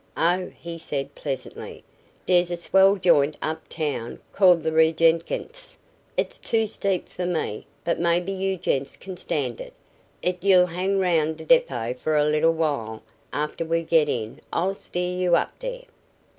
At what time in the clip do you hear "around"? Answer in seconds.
10.99-11.37